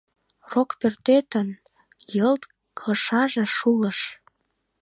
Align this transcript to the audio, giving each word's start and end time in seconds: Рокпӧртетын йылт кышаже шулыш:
Рокпӧртетын 0.51 1.49
йылт 2.15 2.43
кышаже 2.79 3.45
шулыш: 3.55 3.99